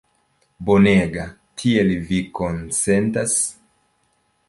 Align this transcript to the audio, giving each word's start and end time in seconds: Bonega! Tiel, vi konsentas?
Bonega! 0.69 1.27
Tiel, 1.63 1.93
vi 2.09 2.25
konsentas? 2.41 3.37